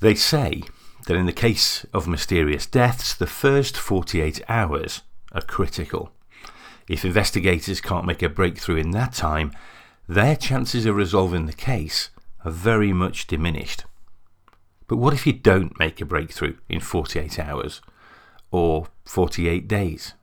[0.00, 0.62] They say
[1.06, 6.12] that in the case of mysterious deaths, the first 48 hours are critical.
[6.88, 9.52] If investigators can't make a breakthrough in that time,
[10.08, 12.10] their chances of resolving the case
[12.44, 13.84] are very much diminished.
[14.86, 17.82] But what if you don't make a breakthrough in 48 hours
[18.52, 20.14] or 48 days?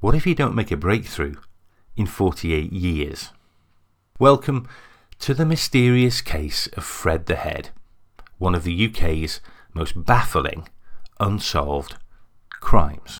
[0.00, 1.36] What if you don't make a breakthrough
[1.96, 3.30] in 48 years?
[4.18, 4.68] Welcome
[5.20, 7.70] to the mysterious case of Fred the Head,
[8.42, 9.40] one of the UK's
[9.72, 10.68] most baffling
[11.20, 11.94] unsolved
[12.50, 13.16] crimes.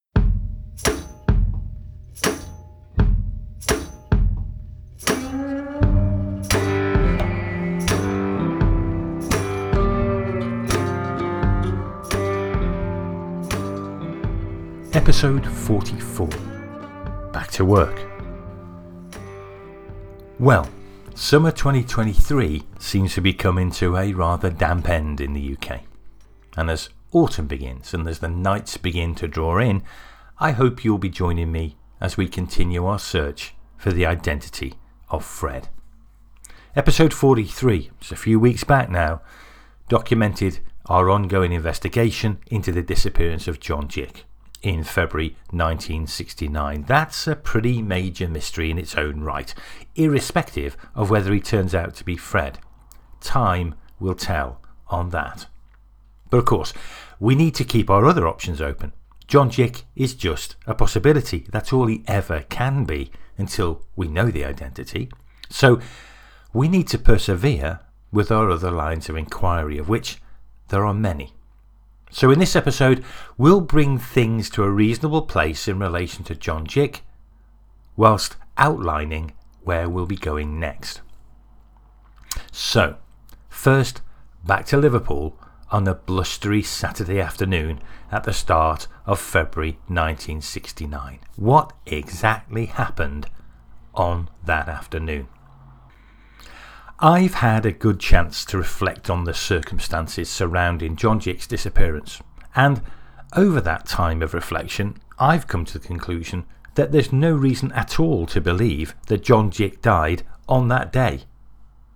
[14.92, 16.26] Episode 44
[17.32, 17.96] Back to Work.
[20.40, 20.68] Well,
[21.14, 25.82] summer 2023 seems to be coming to a rather damp end in the UK.
[26.56, 29.82] And as autumn begins and as the nights begin to draw in,
[30.38, 34.74] I hope you'll be joining me as we continue our search for the identity
[35.10, 35.68] of Fred.
[36.74, 39.20] Episode 43, just a few weeks back now,
[39.88, 44.24] documented our ongoing investigation into the disappearance of John Gick
[44.62, 46.84] in February 1969.
[46.86, 49.52] That's a pretty major mystery in its own right,
[49.94, 52.58] irrespective of whether he turns out to be Fred.
[53.20, 55.46] Time will tell on that.
[56.30, 56.72] But of course,
[57.20, 58.92] we need to keep our other options open.
[59.26, 61.46] John Gick is just a possibility.
[61.50, 65.10] That's all he ever can be until we know the identity.
[65.48, 65.80] So
[66.52, 70.20] we need to persevere with our other lines of inquiry, of which
[70.68, 71.34] there are many.
[72.14, 73.02] So, in this episode,
[73.38, 77.04] we'll bring things to a reasonable place in relation to John Gick,
[77.96, 79.32] whilst outlining
[79.62, 81.00] where we'll be going next.
[82.52, 82.96] So,
[83.48, 84.02] first,
[84.44, 85.38] back to Liverpool
[85.70, 91.18] on a blustery Saturday afternoon at the start of February 1969.
[91.36, 93.26] What exactly happened
[93.94, 95.28] on that afternoon?
[97.04, 102.22] I've had a good chance to reflect on the circumstances surrounding John Gick's disappearance,
[102.54, 102.80] and
[103.34, 106.44] over that time of reflection, I've come to the conclusion
[106.76, 111.24] that there's no reason at all to believe that John Gick died on that day,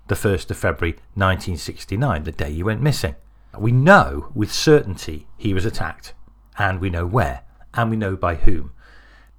[0.09, 3.15] the 1st of February 1969, the day he went missing.
[3.57, 6.15] We know with certainty he was attacked,
[6.59, 7.43] and we know where,
[7.75, 8.73] and we know by whom.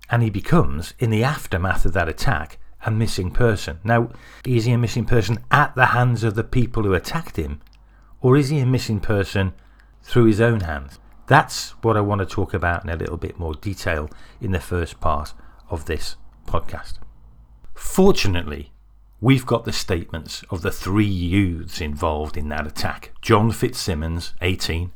[0.09, 3.79] And he becomes, in the aftermath of that attack, a missing person.
[3.83, 4.11] Now,
[4.45, 7.61] is he a missing person at the hands of the people who attacked him,
[8.21, 9.53] or is he a missing person
[10.03, 10.99] through his own hands?
[11.27, 14.59] That's what I want to talk about in a little bit more detail in the
[14.59, 15.33] first part
[15.69, 16.15] of this
[16.47, 16.99] podcast.
[17.73, 18.71] Fortunately,
[19.19, 24.91] we've got the statements of the three youths involved in that attack John Fitzsimmons, 18,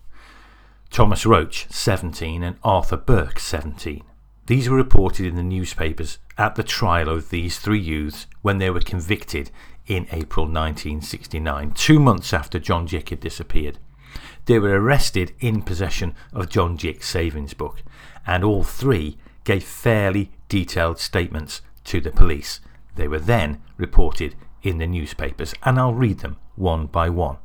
[0.90, 4.04] Thomas Roach, 17, and Arthur Burke, 17.
[4.48, 8.72] These were reported in the newspapers at the trial of these three youths when they
[8.72, 9.52] were convicted
[9.86, 13.78] in April 1969, two months after John Gick had disappeared.
[14.46, 17.84] They were arrested in possession of John Gick's savings book,
[18.26, 22.60] and all three gave fairly detailed statements to the police.
[22.96, 27.38] They were then reported in the newspapers, and I'll read them one by one.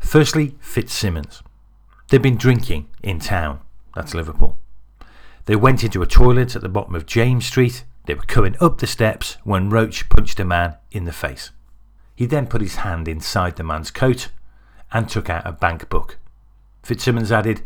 [0.00, 1.42] Firstly, Fitzsimmons.
[2.10, 3.60] They'd been drinking in town,
[3.94, 4.58] that's Liverpool.
[5.46, 7.84] They went into a toilet at the bottom of James Street.
[8.06, 11.50] They were coming up the steps when Roach punched a man in the face.
[12.14, 14.28] He then put his hand inside the man's coat
[14.92, 16.18] and took out a bank book.
[16.82, 17.62] Fitzsimmons added,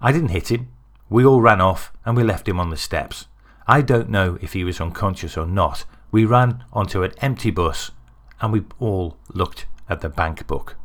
[0.00, 0.68] I didn't hit him.
[1.08, 3.26] We all ran off and we left him on the steps.
[3.66, 5.84] I don't know if he was unconscious or not.
[6.10, 7.92] We ran onto an empty bus
[8.40, 10.76] and we all looked at the bank book.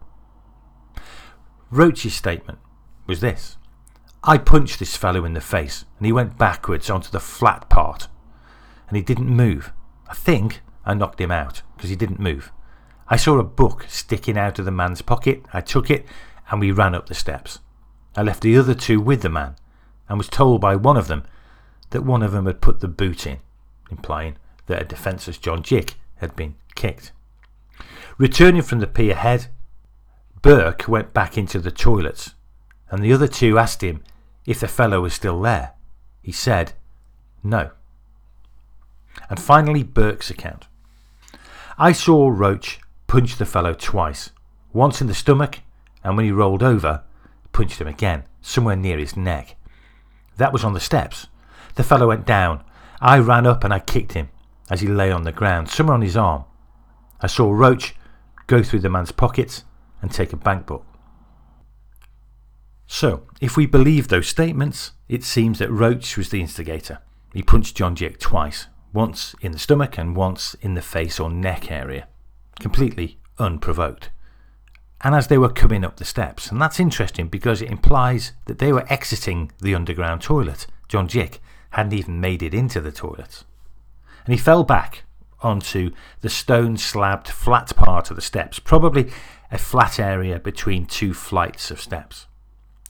[1.71, 2.59] Roach's statement
[3.07, 3.57] was this
[4.27, 8.07] I punched this fellow in the face and he went backwards onto the flat part
[8.87, 9.71] and he didn't move.
[10.09, 12.51] I think I knocked him out because he didn't move.
[13.07, 15.45] I saw a book sticking out of the man's pocket.
[15.53, 16.07] I took it
[16.49, 17.59] and we ran up the steps.
[18.15, 19.57] I left the other two with the man
[20.09, 21.23] and was told by one of them
[21.91, 23.37] that one of them had put the boot in,
[23.91, 27.11] implying that a defenceless John Gick had been kicked.
[28.17, 29.49] Returning from the pier head,
[30.41, 32.33] Burke went back into the toilets
[32.89, 34.01] and the other two asked him
[34.45, 35.73] if the fellow was still there.
[36.21, 36.73] He said,
[37.43, 37.71] no.
[39.29, 40.67] And finally, Burke's account.
[41.77, 44.31] I saw Roach punch the fellow twice,
[44.73, 45.59] once in the stomach,
[46.03, 47.03] and when he rolled over,
[47.51, 49.55] punched him again, somewhere near his neck.
[50.37, 51.27] That was on the steps.
[51.75, 52.63] The fellow went down.
[53.01, 54.29] I ran up and I kicked him
[54.69, 56.45] as he lay on the ground, somewhere on his arm.
[57.21, 57.95] I saw Roach
[58.47, 59.63] go through the man's pockets
[60.01, 60.85] and take a bank book.
[62.87, 66.99] So, if we believe those statements, it seems that Roach was the instigator.
[67.33, 71.29] He punched John Gick twice, once in the stomach and once in the face or
[71.29, 72.07] neck area,
[72.59, 74.09] completely unprovoked.
[75.01, 78.59] And as they were coming up the steps, and that's interesting because it implies that
[78.59, 80.67] they were exiting the underground toilet.
[80.87, 81.41] John Gick
[81.71, 83.43] hadn't even made it into the toilet.
[84.25, 85.03] And he fell back
[85.41, 85.91] onto
[86.21, 89.11] the stone slabbed flat part of the steps, probably
[89.51, 92.27] a flat area between two flights of steps.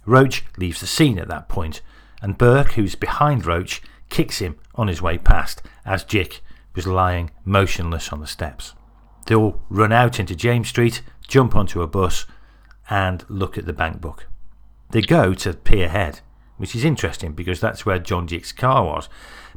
[0.06, 1.82] Roach leaves the scene at that point,
[2.22, 6.42] and Burke, who's behind Roach, kicks him on his way past as Gick
[6.76, 8.74] was lying motionless on the steps.
[9.26, 12.26] They all run out into James Street, jump onto a bus,
[12.90, 14.28] and look at the bank book.
[14.92, 16.22] They go to Pier Head,
[16.58, 19.10] which is interesting because that's where John Gick's car was,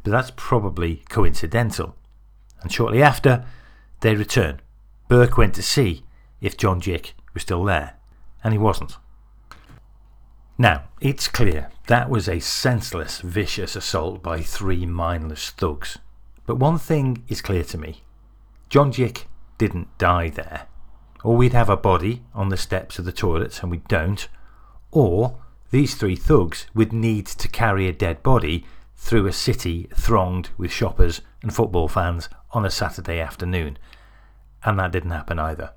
[0.02, 1.94] but that's probably coincidental.
[2.62, 3.44] And shortly after,
[4.00, 4.60] they return.
[5.08, 6.04] Burke went to see
[6.40, 7.98] if John Gick was still there,
[8.42, 8.96] and he wasn't.
[10.60, 15.98] Now, it's clear that was a senseless, vicious assault by three mindless thugs.
[16.46, 18.02] But one thing is clear to me
[18.68, 20.66] John Gick didn't die there.
[21.22, 24.28] Or we'd have a body on the steps of the toilets, and we don't.
[24.90, 25.38] Or
[25.70, 28.64] these three thugs would need to carry a dead body
[28.96, 33.78] through a city thronged with shoppers and football fans on a Saturday afternoon.
[34.64, 35.70] And that didn't happen either.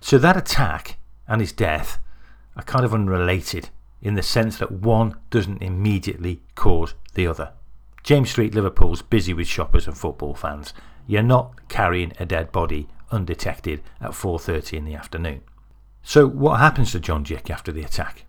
[0.00, 1.98] So that attack and his death
[2.56, 3.70] are kind of unrelated
[4.00, 7.52] in the sense that one doesn't immediately cause the other.
[8.02, 10.74] James Street, Liverpool's busy with shoppers and football fans.
[11.06, 15.42] You're not carrying a dead body undetected at 4:30 in the afternoon.
[16.02, 18.24] So what happens to John Gick after the attack?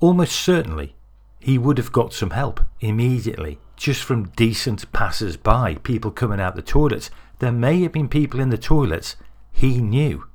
[0.00, 0.94] Almost certainly
[1.38, 6.54] he would have got some help immediately just from decent passers by, people coming out
[6.54, 7.10] the toilets.
[7.38, 9.16] There may have been people in the toilets
[9.50, 10.26] he knew.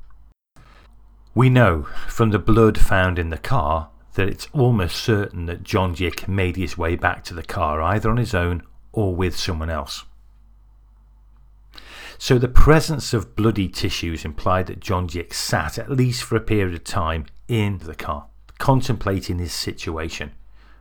[1.35, 5.91] We know from the blood found in the car that it's almost certain that John
[5.91, 9.69] Gick made his way back to the car either on his own or with someone
[9.69, 10.05] else.
[12.17, 16.41] So the presence of bloody tissues implied that John Gick sat, at least for a
[16.41, 18.27] period of time, in the car,
[18.57, 20.31] contemplating his situation.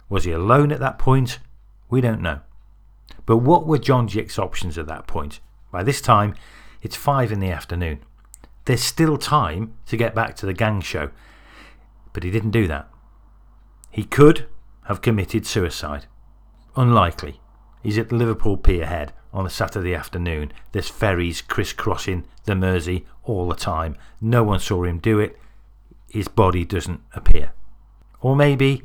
[0.09, 1.41] Was he alone at that point?
[1.91, 2.43] We don't know.
[3.27, 5.41] But what were John Gick's options at that point?
[5.73, 6.37] By this time,
[6.81, 8.05] it's five in the afternoon.
[8.65, 11.11] There's still time to get back to the gang show,
[12.13, 12.89] but he didn't do that.
[13.91, 14.47] He could
[14.85, 16.07] have committed suicide.
[16.77, 17.41] Unlikely.
[17.83, 20.53] He's at Liverpool Pier Head on a Saturday afternoon.
[20.73, 23.97] There's ferries crisscrossing the Mersey all the time.
[24.21, 25.39] No one saw him do it.
[26.09, 27.53] His body doesn't appear.
[28.21, 28.83] Or maybe,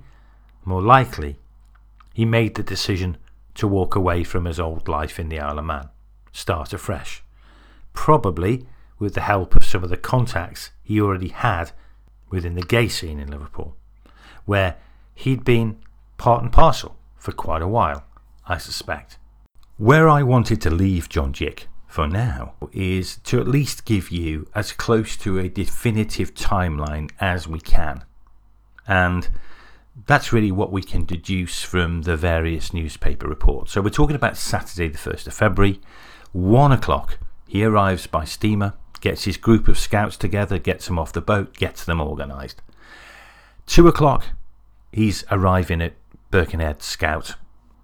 [0.66, 1.40] more likely,
[2.14, 3.18] he made the decision
[3.56, 5.90] to walk away from his old life in the Isle of Man,
[6.32, 7.24] start afresh.
[7.94, 8.66] Probably
[9.00, 11.72] with the help of some of the contacts he already had
[12.30, 13.76] within the gay scene in Liverpool,
[14.46, 14.76] where
[15.16, 15.78] he'd been
[16.18, 18.04] part and parcel for quite a while.
[18.48, 19.18] I suspect.
[19.78, 24.48] Where I wanted to leave John Gick for now is to at least give you
[24.54, 28.04] as close to a definitive timeline as we can.
[28.88, 29.30] And
[30.06, 33.72] that's really what we can deduce from the various newspaper reports.
[33.72, 35.80] So we're talking about Saturday, the 1st of February,
[36.32, 37.20] 1 o'clock.
[37.48, 41.54] He arrives by steamer, gets his group of scouts together, gets them off the boat,
[41.54, 42.62] gets them organised.
[43.68, 44.26] 2 o'clock,
[44.92, 45.94] he's arriving at
[46.32, 47.36] Birkenhead Scout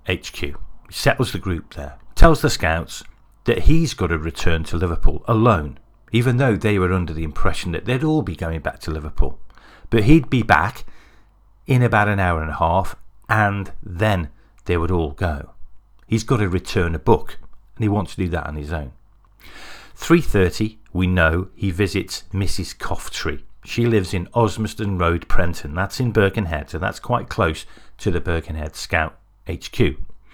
[0.08, 0.36] HQ.
[0.38, 0.54] He
[0.90, 3.04] settles the group there, tells the scouts
[3.46, 5.80] that he's got to return to Liverpool alone,
[6.12, 9.40] even though they were under the impression that they'd all be going back to Liverpool.
[9.90, 10.86] But he'd be back
[11.68, 12.96] in about an hour and a half,
[13.30, 14.30] and then
[14.66, 15.52] they would all go.
[16.08, 17.38] He's got to return a book,
[17.76, 18.94] and he wants to do that on his own.
[19.98, 22.76] 3.30, we know he visits Mrs.
[22.76, 23.44] Coughtrie.
[23.64, 25.74] She lives in Osmaston Road, Prenton.
[25.74, 27.66] That's in Birkenhead, so that's quite close
[27.98, 29.18] to the Birkenhead Scout
[29.50, 29.80] HQ.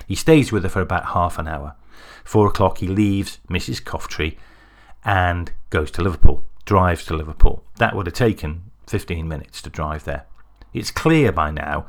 [0.07, 1.75] He stays with her for about half an hour.
[2.23, 3.81] Four o'clock, he leaves Mrs.
[3.81, 4.37] Coughtrie
[5.05, 7.63] and goes to Liverpool, drives to Liverpool.
[7.77, 10.25] That would have taken 15 minutes to drive there.
[10.73, 11.85] It's clear by now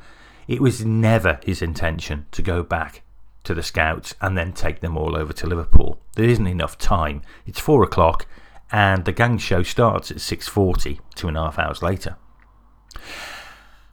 [0.47, 3.02] it was never his intention to go back
[3.45, 6.01] to the Scouts and then take them all over to Liverpool.
[6.14, 7.23] There isn't enough time.
[7.47, 8.26] It's four o'clock
[8.73, 12.16] and the gang show starts at 6.40, two and a half hours later.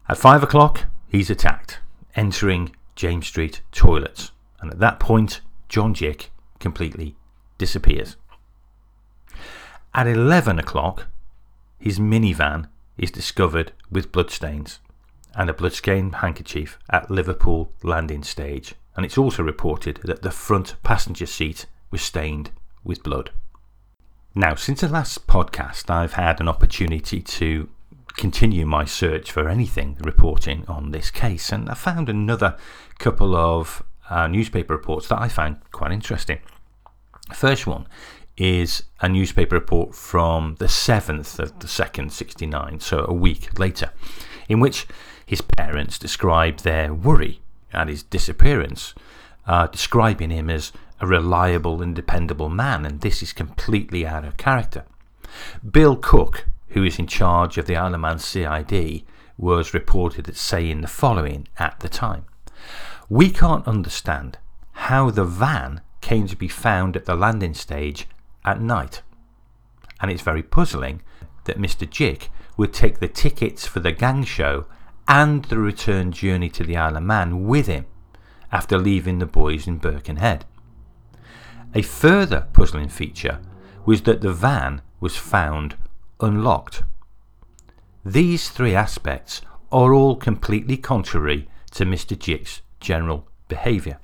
[0.07, 1.79] At five o'clock, he's attacked,
[2.15, 4.31] entering James Street toilets.
[4.61, 7.15] And at that point, John Gick completely
[7.57, 8.15] disappears.
[9.93, 11.07] At 11 o'clock,
[11.77, 14.79] his minivan is discovered with bloodstains
[15.35, 18.75] and a bloodstained handkerchief at Liverpool landing stage.
[18.95, 22.51] And it's also reported that the front passenger seat was stained
[22.84, 23.31] with blood.
[24.36, 27.69] Now, since the last podcast, I've had an opportunity to
[28.15, 32.58] continue my search for anything reporting on this case, and I found another
[33.00, 36.39] couple of uh, newspaper reports that I found quite interesting.
[37.34, 37.88] First one
[38.38, 43.91] is a newspaper report from the 7th of the 2nd, 69, so a week later,
[44.48, 44.88] in which
[45.25, 47.41] his parents described their worry
[47.74, 48.96] at his disappearance,
[49.46, 54.38] uh, describing him as a reliable and dependable man, and this is completely out of
[54.38, 54.86] character.
[55.70, 59.03] Bill Cook, who is in charge of the Isle of Man CID,
[59.38, 62.25] was reported as saying the following at the time
[63.08, 64.38] We can't understand
[64.74, 68.08] how the van came to be found at the landing stage
[68.46, 69.01] at night.
[70.01, 71.01] And it's very puzzling
[71.46, 71.89] that Mr.
[71.89, 74.65] Gick would take the tickets for the gang show
[75.08, 77.86] and the return journey to the Isle of Man with him
[78.51, 80.46] after leaving the boys in Birkenhead.
[81.75, 83.39] A further puzzling feature
[83.85, 85.75] was that the van was found
[86.19, 86.83] unlocked.
[88.03, 92.17] These three aspects are all completely contrary to Mr.
[92.17, 93.99] Gick's general behaviour.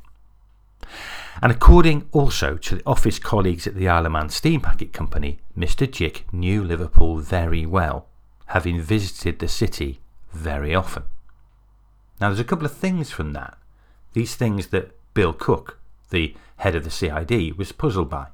[1.42, 5.40] And according also to the office colleagues at the Isle of Man Steam Packet Company,
[5.58, 5.92] Mr.
[5.92, 8.08] Gick knew Liverpool very well,
[8.48, 10.00] having visited the city
[10.32, 11.04] very often.
[12.22, 13.58] Now, there's a couple of things from that.
[14.14, 18.28] These things that Bill Cook, the head of the CID, was puzzled by.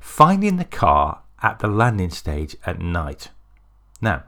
[0.00, 3.30] Finding the car at the landing stage at night.
[4.00, 4.24] Now,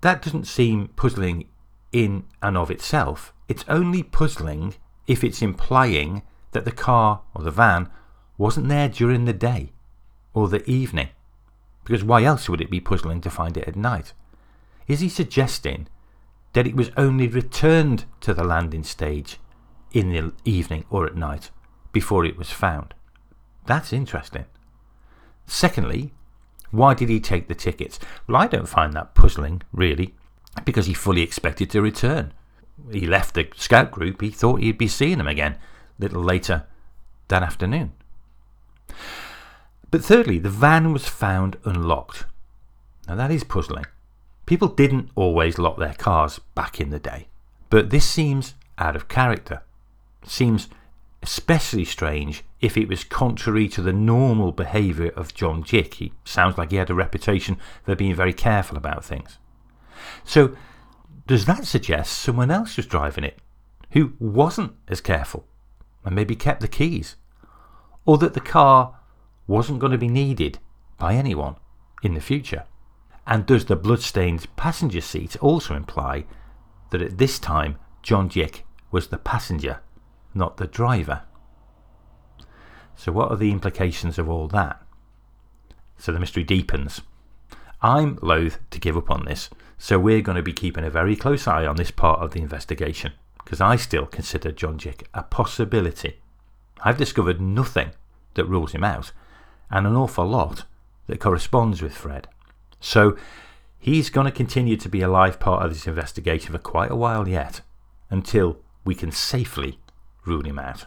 [0.00, 1.48] that doesn't seem puzzling
[1.92, 3.32] in and of itself.
[3.48, 4.74] It's only puzzling
[5.06, 7.88] if it's implying that the car or the van
[8.38, 9.72] wasn't there during the day
[10.32, 11.08] or the evening.
[11.84, 14.12] Because why else would it be puzzling to find it at night?
[14.86, 15.88] Is he suggesting
[16.52, 19.38] that it was only returned to the landing stage
[19.92, 21.50] in the evening or at night
[21.92, 22.94] before it was found?
[23.66, 24.46] That's interesting.
[25.46, 26.12] Secondly,
[26.70, 27.98] why did he take the tickets?
[28.26, 30.14] Well, I don't find that puzzling, really,
[30.64, 32.32] because he fully expected to return.
[32.90, 35.52] He left the scout group, he thought he'd be seeing them again
[35.98, 36.66] a little later
[37.28, 37.92] that afternoon.
[39.90, 42.24] But thirdly, the van was found unlocked.
[43.08, 43.86] Now that is puzzling.
[44.46, 47.28] People didn't always lock their cars back in the day,
[47.68, 49.62] but this seems out of character.
[50.24, 50.68] Seems
[51.22, 55.94] especially strange if it was contrary to the normal behaviour of John Gick.
[55.94, 59.38] He sounds like he had a reputation for being very careful about things.
[60.24, 60.56] So,
[61.26, 63.38] does that suggest someone else was driving it
[63.92, 65.46] who wasn't as careful
[66.04, 67.16] and maybe kept the keys?
[68.06, 68.98] Or that the car
[69.46, 70.58] wasn't going to be needed
[70.98, 71.56] by anyone
[72.02, 72.64] in the future?
[73.26, 76.24] And does the bloodstained passenger seat also imply
[76.90, 79.80] that at this time John Gick was the passenger
[80.34, 81.22] not the driver.
[82.96, 84.82] So, what are the implications of all that?
[85.96, 87.00] So, the mystery deepens.
[87.82, 91.16] I'm loath to give up on this, so we're going to be keeping a very
[91.16, 95.22] close eye on this part of the investigation because I still consider John Gick a
[95.22, 96.20] possibility.
[96.84, 97.90] I've discovered nothing
[98.34, 99.12] that rules him out
[99.70, 100.64] and an awful lot
[101.06, 102.28] that corresponds with Fred.
[102.78, 103.16] So,
[103.78, 106.96] he's going to continue to be a live part of this investigation for quite a
[106.96, 107.62] while yet
[108.10, 109.79] until we can safely
[110.24, 110.86] rule him out.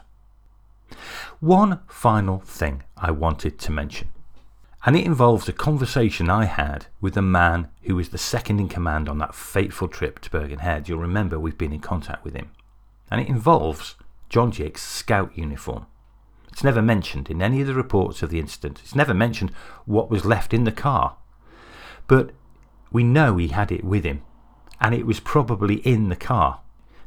[1.40, 4.08] One final thing I wanted to mention,
[4.86, 8.68] and it involves a conversation I had with the man who was the second in
[8.68, 10.88] command on that fateful trip to Birkenhead.
[10.88, 12.50] You'll remember we've been in contact with him.
[13.10, 13.94] And it involves
[14.28, 15.86] John Gick's scout uniform.
[16.52, 18.80] It's never mentioned in any of the reports of the incident.
[18.82, 19.52] It's never mentioned
[19.86, 21.16] what was left in the car.
[22.06, 22.32] But
[22.92, 24.22] we know he had it with him,
[24.80, 26.60] and it was probably in the car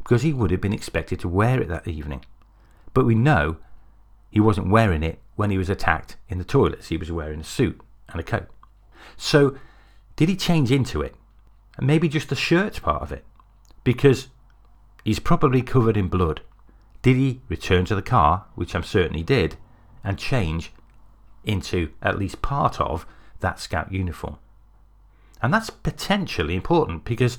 [0.08, 2.24] because he would have been expected to wear it that evening.
[2.94, 3.58] But we know
[4.32, 6.88] he wasn't wearing it when he was attacked in the toilets.
[6.88, 8.48] He was wearing a suit and a coat.
[9.18, 9.58] So,
[10.16, 11.14] did he change into it?
[11.82, 13.26] Maybe just the shirt part of it?
[13.84, 14.30] Because
[15.04, 16.40] he's probably covered in blood.
[17.02, 19.58] Did he return to the car, which I'm certain he did,
[20.06, 20.72] and change
[21.44, 23.06] into at least part of
[23.42, 24.38] that scout uniform?
[25.42, 27.38] And that's potentially important because,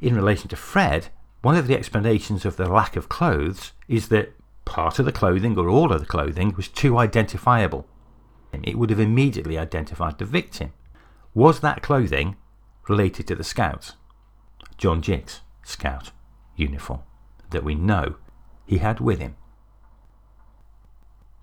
[0.00, 1.10] in relation to Fred,
[1.42, 5.58] one of the explanations of the lack of clothes is that part of the clothing
[5.58, 7.86] or all of the clothing was too identifiable.
[8.62, 10.72] It would have immediately identified the victim.
[11.34, 12.36] Was that clothing
[12.88, 13.94] related to the scouts?
[14.76, 16.10] John Gick's scout
[16.56, 17.00] uniform
[17.50, 18.16] that we know
[18.66, 19.36] he had with him.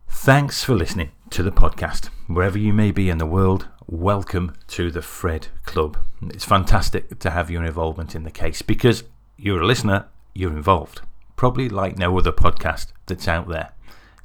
[0.08, 2.10] Thanks for listening to the podcast.
[2.28, 5.98] Wherever you may be in the world, welcome to the Fred Club.
[6.22, 9.04] It's fantastic to have your involvement in the case because
[9.38, 11.02] you're a listener, you're involved.
[11.36, 13.74] Probably like no other podcast that's out there.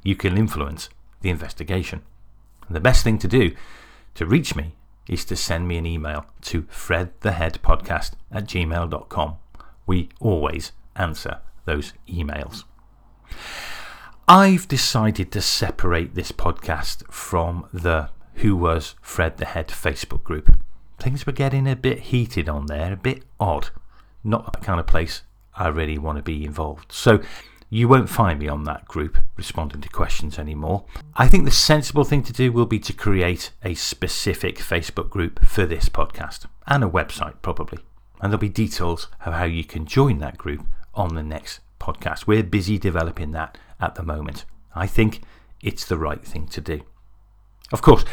[0.03, 0.89] You can influence
[1.21, 2.01] the investigation.
[2.67, 3.55] And the best thing to do
[4.15, 4.75] to reach me
[5.07, 9.35] is to send me an email to fredtheheadpodcast at gmail.com.
[9.85, 12.63] We always answer those emails.
[14.27, 20.57] I've decided to separate this podcast from the Who Was Fred the Head Facebook group.
[20.97, 23.69] Things were getting a bit heated on there, a bit odd.
[24.23, 25.23] Not the kind of place
[25.55, 26.91] I really want to be involved.
[26.91, 27.21] So
[27.69, 30.85] you won't find me on that group responding to questions anymore.
[31.15, 35.43] I think the sensible thing to do will be to create a specific Facebook group
[35.43, 37.79] for this podcast and a website, probably.
[38.21, 42.27] And there'll be details of how you can join that group on the next podcast.
[42.27, 44.45] We're busy developing that at the moment.
[44.75, 45.21] I think
[45.61, 46.81] it's the right thing to do.
[47.71, 48.05] Of course,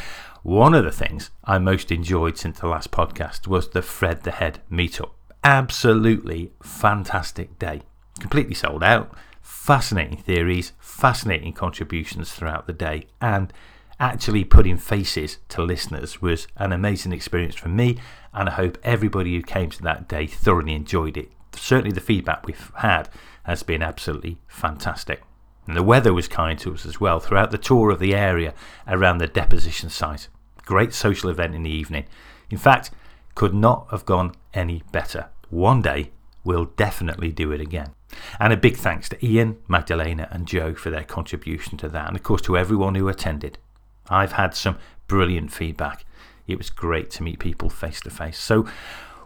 [0.42, 4.30] one of the things I most enjoyed since the last podcast was the Fred the
[4.30, 5.10] Head meetup.
[5.42, 7.82] Absolutely fantastic day.
[8.18, 13.52] Completely sold out fascinating theories, fascinating contributions throughout the day, and
[13.98, 17.98] actually putting faces to listeners was an amazing experience for me.
[18.32, 21.30] And I hope everybody who came to that day thoroughly enjoyed it.
[21.54, 23.08] Certainly, the feedback we've had
[23.42, 25.22] has been absolutely fantastic.
[25.66, 28.54] And the weather was kind to us as well throughout the tour of the area
[28.86, 30.28] around the deposition site.
[30.64, 32.04] Great social event in the evening.
[32.50, 32.90] In fact,
[33.40, 35.30] could not have gone any better.
[35.48, 36.10] One day
[36.44, 37.92] we'll definitely do it again.
[38.38, 42.18] And a big thanks to Ian, Magdalena, and Joe for their contribution to that, and
[42.18, 43.56] of course to everyone who attended.
[44.10, 46.04] I've had some brilliant feedback.
[46.46, 48.38] It was great to meet people face to face.
[48.38, 48.68] So,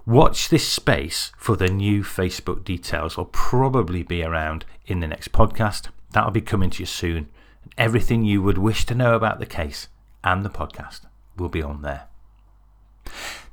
[0.06, 3.18] watch this space for the new Facebook details.
[3.18, 5.88] I'll probably be around in the next podcast.
[6.12, 7.30] That'll be coming to you soon.
[7.76, 9.88] Everything you would wish to know about the case
[10.22, 11.00] and the podcast
[11.36, 12.04] will be on there.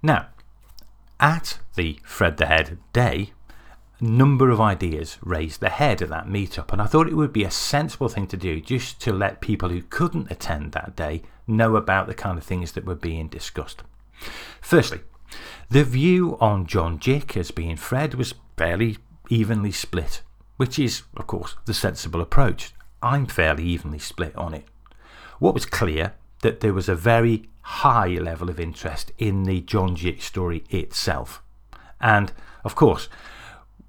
[0.03, 0.27] Now,
[1.21, 3.31] at the Fred the Head Day,
[3.99, 7.43] a number of ideas raised ahead of that meetup, and I thought it would be
[7.43, 11.75] a sensible thing to do just to let people who couldn't attend that day know
[11.75, 13.83] about the kind of things that were being discussed.
[14.59, 15.01] Firstly,
[15.69, 18.97] the view on John Gick as being Fred was fairly
[19.29, 20.23] evenly split,
[20.57, 22.74] which is, of course, the sensible approach.
[23.01, 24.65] I'm fairly evenly split on it.
[25.39, 29.93] What was clear that there was a very high level of interest in the John
[29.93, 31.41] Gick story itself.
[31.99, 32.31] And,
[32.63, 33.07] of course,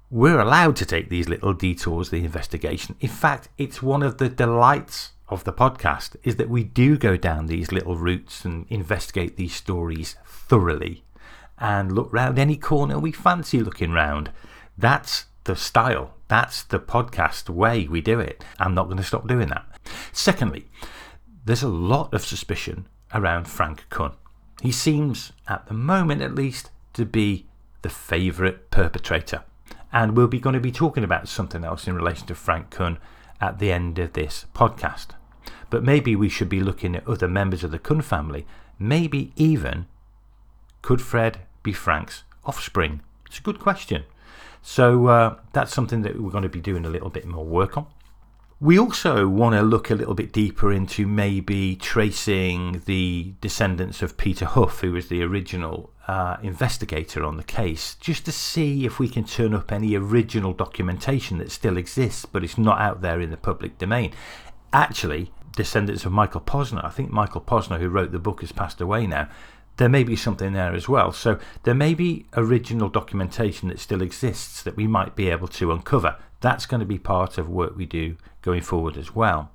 [0.09, 2.95] we're allowed to take these little detours, the investigation.
[2.99, 7.17] In fact, it's one of the delights of the podcast is that we do go
[7.17, 11.03] down these little routes and investigate these stories thoroughly
[11.57, 14.31] and look round any corner we fancy looking round.
[14.77, 16.13] That's the style.
[16.27, 18.43] That's the podcast way we do it.
[18.59, 19.65] I'm not going to stop doing that.
[20.11, 20.67] Secondly,
[21.45, 24.11] there's a lot of suspicion around Frank Kun.
[24.61, 27.47] He seems, at the moment at least, to be
[27.81, 29.43] the favourite perpetrator.
[29.91, 32.97] And we'll be going to be talking about something else in relation to Frank Kun
[33.41, 35.07] at the end of this podcast.
[35.69, 38.47] But maybe we should be looking at other members of the Kun family.
[38.79, 39.87] Maybe even
[40.81, 43.01] could Fred be Frank's offspring?
[43.27, 44.03] It's a good question.
[44.61, 47.77] So uh, that's something that we're going to be doing a little bit more work
[47.77, 47.87] on.
[48.63, 54.15] We also want to look a little bit deeper into maybe tracing the descendants of
[54.15, 58.99] Peter Huff, who was the original uh, investigator on the case, just to see if
[58.99, 63.19] we can turn up any original documentation that still exists, but it's not out there
[63.19, 64.13] in the public domain.
[64.71, 68.79] Actually, descendants of Michael Posner, I think Michael Posner, who wrote the book, has passed
[68.79, 69.27] away now.
[69.75, 71.11] There may be something there as well.
[71.11, 75.73] So, there may be original documentation that still exists that we might be able to
[75.73, 76.15] uncover.
[76.39, 79.51] That's going to be part of work we do going forward as well.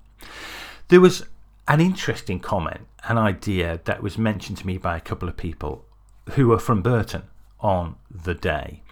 [0.89, 1.25] There was
[1.69, 5.85] an interesting comment, an idea that was mentioned to me by a couple of people
[6.31, 7.23] who were from Burton
[7.61, 8.83] on the day,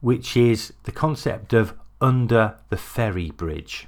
[0.00, 3.86] which is the concept of under the ferry bridge.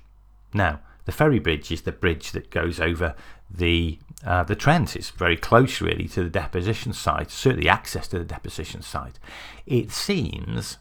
[0.55, 3.14] Now, the ferry bridge is the bridge that goes over
[3.50, 4.96] the uh, the Trent.
[4.96, 9.18] It's very close, really, to the deposition site, certainly access to the deposition site.
[9.66, 10.79] It seems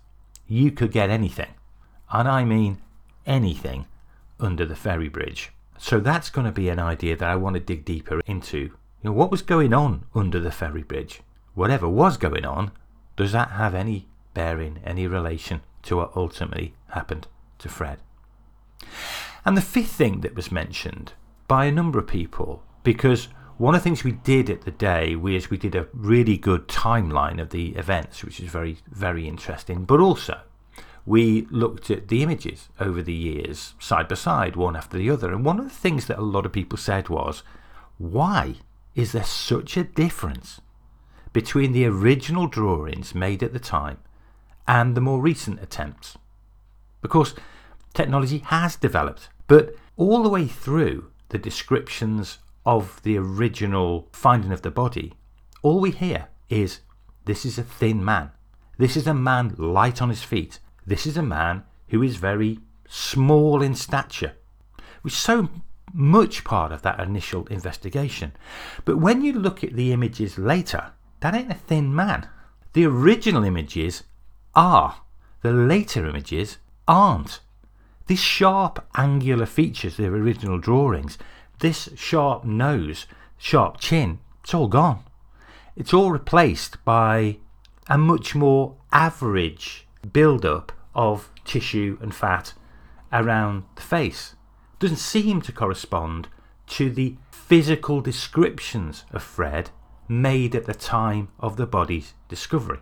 [0.47, 1.53] you could get anything,
[2.11, 2.79] and I mean
[3.25, 3.87] anything,
[4.39, 5.51] under the ferry bridge.
[5.77, 8.57] So that's going to be an idea that I want to dig deeper into.
[8.57, 8.71] You
[9.03, 11.21] know, what was going on under the ferry bridge?
[11.53, 12.71] Whatever was going on,
[13.15, 17.27] does that have any bearing, any relation to what ultimately happened
[17.59, 17.99] to Fred?
[19.45, 21.13] And the fifth thing that was mentioned
[21.47, 25.15] by a number of people, because one of the things we did at the day
[25.15, 29.85] was we did a really good timeline of the events, which is very, very interesting,
[29.85, 30.41] but also
[31.05, 35.31] we looked at the images over the years, side by side, one after the other.
[35.31, 37.43] And one of the things that a lot of people said was,
[37.97, 38.55] why
[38.95, 40.61] is there such a difference
[41.31, 43.97] between the original drawings made at the time
[44.67, 46.17] and the more recent attempts?
[47.01, 47.35] Because
[47.93, 54.63] technology has developed, but all the way through the descriptions of the original finding of
[54.63, 55.13] the body,
[55.61, 56.79] all we hear is
[57.25, 58.31] this is a thin man.
[58.77, 60.59] This is a man light on his feet.
[60.85, 64.33] This is a man who is very small in stature,
[65.01, 65.49] which is so
[65.93, 68.33] much part of that initial investigation.
[68.83, 72.27] But when you look at the images later, that ain't a thin man.
[72.73, 74.03] The original images
[74.53, 75.01] are,
[75.41, 77.39] the later images aren't.
[78.07, 81.17] These sharp angular features, the original drawings,
[81.59, 85.03] this sharp nose, sharp chin, it's all gone.
[85.75, 87.37] It's all replaced by
[87.87, 92.53] a much more average build up of tissue and fat
[93.11, 94.35] around the face.
[94.79, 96.27] Doesn't seem to correspond
[96.67, 99.69] to the physical descriptions of Fred
[100.07, 102.79] made at the time of the body's discovery.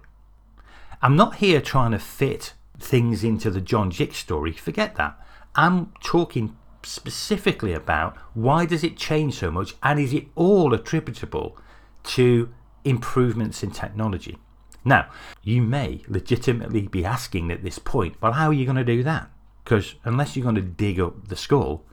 [1.02, 5.20] I'm not here trying to fit things into the John Gick story, forget that.
[5.56, 11.58] I'm talking specifically about why does it change so much and is it all attributable
[12.04, 12.50] to
[12.84, 14.38] improvements in technology?
[14.86, 15.10] Now,
[15.42, 19.04] you may legitimately be asking at this point, well, how are you going to do
[19.04, 19.30] that?
[19.64, 21.84] Because unless you're going to dig up the skull,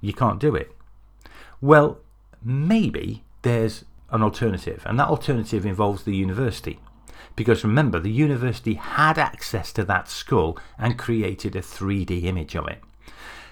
[0.00, 0.70] you can't do it.
[1.60, 1.98] Well,
[2.42, 6.78] maybe there's an alternative, and that alternative involves the university.
[7.34, 12.68] Because remember, the university had access to that skull and created a 3D image of
[12.68, 12.80] it.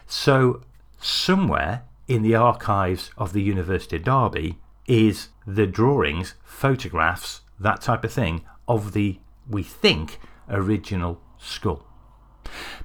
[0.07, 0.63] So,
[1.01, 8.05] somewhere in the archives of the University of Derby is the drawings, photographs, that type
[8.05, 11.87] of thing of the, we think, original skull.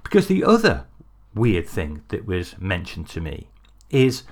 [0.04, 0.86] Because the other
[1.34, 3.48] weird thing that was mentioned to me
[3.90, 4.24] is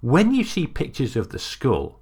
[0.00, 2.00] when you see pictures of the skull,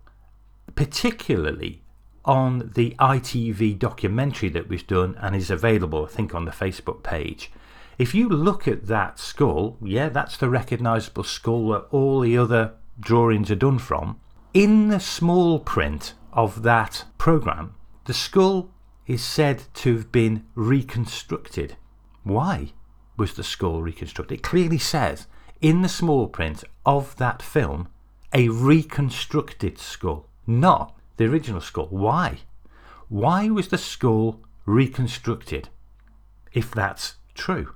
[0.74, 1.82] particularly
[2.24, 7.02] on the ITV documentary that was done and is available, I think, on the Facebook
[7.02, 7.50] page.
[7.98, 12.72] If you look at that skull, yeah, that's the recognisable skull that all the other
[12.98, 14.20] drawings are done from.
[14.54, 17.74] In the small print of that programme,
[18.06, 18.70] the skull
[19.11, 21.77] is said to have been reconstructed.
[22.23, 22.73] Why
[23.16, 24.38] was the skull reconstructed?
[24.38, 25.27] It clearly says
[25.61, 27.88] in the small print of that film
[28.33, 31.88] a reconstructed skull, not the original skull.
[31.90, 32.38] Why?
[33.09, 35.70] Why was the skull reconstructed
[36.53, 37.75] if that's true?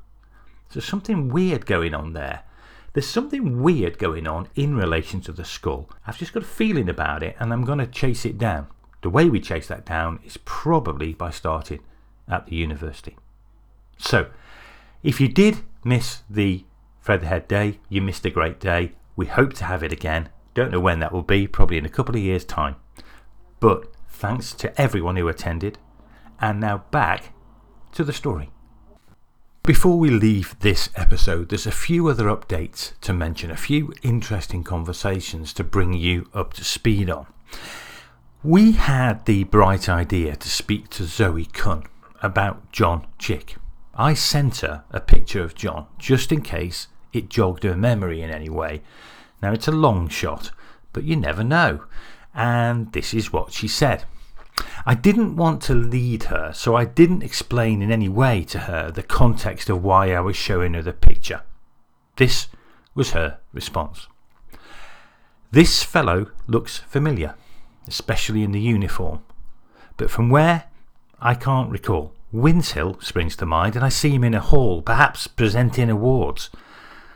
[0.68, 2.44] So something weird going on there.
[2.92, 5.90] There's something weird going on in relation to the skull.
[6.06, 8.68] I've just got a feeling about it and I'm going to chase it down.
[9.04, 11.80] The way we chase that down is probably by starting
[12.26, 13.18] at the university.
[13.98, 14.30] So,
[15.02, 16.64] if you did miss the
[17.00, 18.92] Fred the Head Day, you missed a great day.
[19.14, 20.30] We hope to have it again.
[20.54, 22.76] Don't know when that will be, probably in a couple of years' time.
[23.60, 25.76] But thanks to everyone who attended.
[26.40, 27.34] And now back
[27.92, 28.52] to the story.
[29.64, 34.64] Before we leave this episode, there's a few other updates to mention, a few interesting
[34.64, 37.26] conversations to bring you up to speed on.
[38.44, 41.84] We had the bright idea to speak to Zoe Kun
[42.22, 43.56] about John Gick.
[43.94, 48.28] I sent her a picture of John just in case it jogged her memory in
[48.28, 48.82] any way.
[49.40, 50.50] Now, it's a long shot,
[50.92, 51.84] but you never know.
[52.34, 54.04] And this is what she said.
[54.84, 58.90] I didn't want to lead her, so I didn't explain in any way to her
[58.90, 61.40] the context of why I was showing her the picture.
[62.16, 62.48] This
[62.94, 64.06] was her response.
[65.50, 67.36] This fellow looks familiar,
[67.86, 69.20] especially in the uniform,
[69.96, 70.64] but from where
[71.20, 72.12] I can't recall.
[72.32, 76.50] Winshill springs to mind, and I see him in a hall, perhaps presenting awards.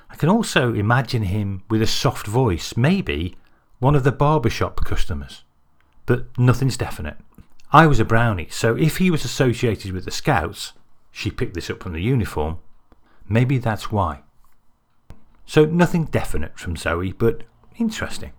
[0.09, 3.37] I can also imagine him with a soft voice, maybe
[3.81, 5.43] one of the barbershop customers.
[6.07, 7.17] But nothing's definite.
[7.73, 10.73] I was a brownie, so if he was associated with the Scouts,
[11.11, 12.59] she picked this up from the uniform,
[13.29, 14.23] maybe that's why.
[15.45, 17.43] So nothing definite from Zoe, but
[17.77, 18.33] interesting.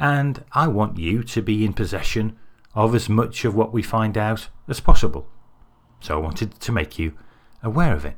[0.00, 2.38] And I want you to be in possession
[2.74, 5.28] of as much of what we find out as possible.
[6.00, 7.12] So I wanted to make you
[7.62, 8.16] aware of it.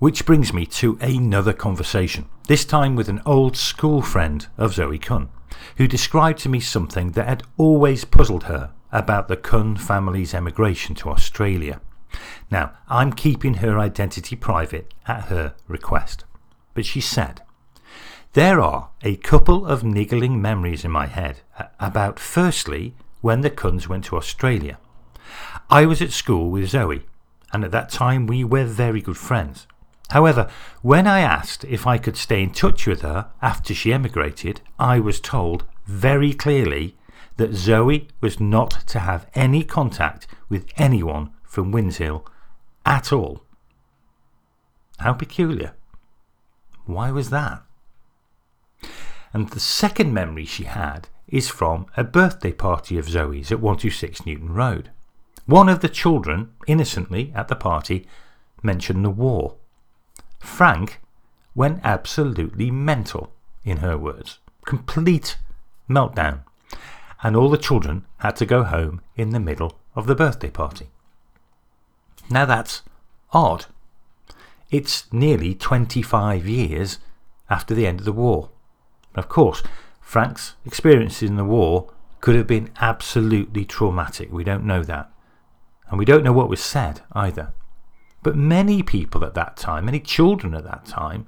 [0.00, 4.98] Which brings me to another conversation, this time with an old school friend of Zoe
[4.98, 5.28] Kun,
[5.76, 10.96] who described to me something that had always puzzled her about the Kun family's emigration
[10.96, 11.80] to Australia.
[12.50, 16.24] Now, I'm keeping her identity private at her request,
[16.74, 17.42] but she said,
[18.34, 21.40] There are a couple of niggling memories in my head
[21.80, 24.78] about, firstly, when the Kuns went to Australia.
[25.70, 27.06] I was at school with Zoe,
[27.52, 29.66] and at that time we were very good friends.
[30.10, 30.48] However,
[30.82, 35.00] when I asked if I could stay in touch with her after she emigrated, I
[35.00, 36.96] was told very clearly
[37.38, 42.26] that Zoe was not to have any contact with anyone from Winshill
[42.84, 43.42] at all.
[44.98, 45.74] How peculiar.
[46.84, 47.62] Why was that?
[49.32, 54.24] And the second memory she had is from a birthday party of Zoe's at 126
[54.24, 54.90] Newton Road.
[55.46, 58.06] One of the children, innocently at the party,
[58.62, 59.56] mentioned the war.
[60.38, 61.00] Frank
[61.54, 63.32] went absolutely mental,
[63.64, 64.38] in her words.
[64.64, 65.36] Complete
[65.88, 66.40] meltdown.
[67.22, 70.88] And all the children had to go home in the middle of the birthday party.
[72.30, 72.82] Now that's
[73.32, 73.66] odd.
[74.70, 76.98] It's nearly 25 years
[77.48, 78.50] after the end of the war.
[79.18, 79.62] Of course,
[80.00, 84.32] Frank's experiences in the war could have been absolutely traumatic.
[84.32, 85.10] We don't know that.
[85.88, 87.52] And we don't know what was said either.
[88.22, 91.26] But many people at that time, many children at that time,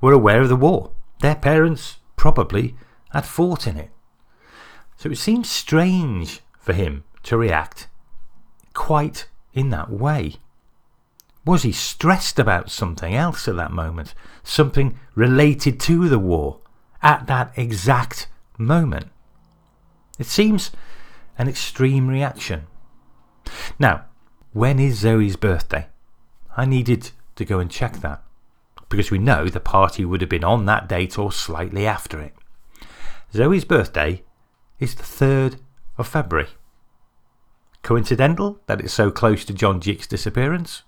[0.00, 0.90] were aware of the war.
[1.20, 2.76] Their parents probably
[3.10, 3.90] had fought in it.
[4.96, 7.88] So it seems strange for him to react
[8.74, 10.36] quite in that way.
[11.44, 14.14] Was he stressed about something else at that moment?
[14.42, 16.60] Something related to the war
[17.06, 18.26] at that exact
[18.58, 19.06] moment?
[20.18, 20.72] It seems
[21.38, 22.66] an extreme reaction.
[23.78, 24.06] Now,
[24.52, 25.86] when is Zoe's birthday?
[26.56, 28.24] I needed to go and check that
[28.88, 32.34] because we know the party would have been on that date or slightly after it.
[33.32, 34.24] Zoe's birthday
[34.80, 35.60] is the 3rd
[35.96, 36.48] of February.
[37.82, 40.82] Coincidental that it's so close to John Gick's disappearance?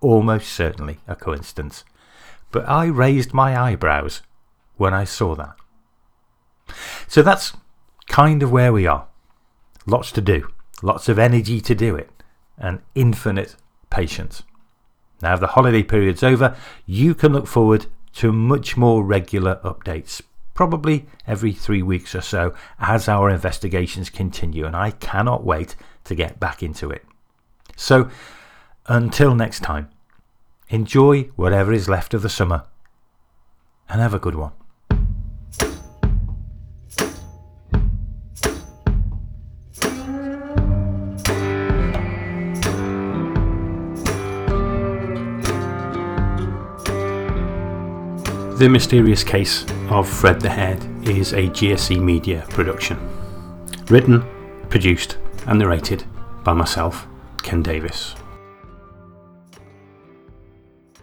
[0.00, 1.84] Almost certainly a coincidence.
[2.50, 4.22] But I raised my eyebrows
[4.82, 5.54] when I saw that.
[7.06, 7.52] So that's
[8.08, 9.06] kind of where we are.
[9.86, 10.48] Lots to do,
[10.82, 12.10] lots of energy to do it,
[12.58, 13.54] and infinite
[13.90, 14.42] patience.
[15.22, 20.20] Now, the holiday period's over, you can look forward to much more regular updates,
[20.52, 26.16] probably every three weeks or so, as our investigations continue, and I cannot wait to
[26.16, 27.04] get back into it.
[27.76, 28.10] So,
[28.86, 29.90] until next time,
[30.68, 32.64] enjoy whatever is left of the summer
[33.88, 34.52] and have a good one.
[48.62, 52.96] The Mysterious Case of Fred the Head is a GSC Media production.
[53.88, 54.24] Written,
[54.68, 56.04] produced, and narrated
[56.44, 57.08] by myself,
[57.42, 58.14] Ken Davis.